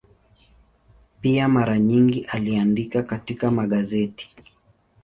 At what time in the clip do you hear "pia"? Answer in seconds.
1.21-1.47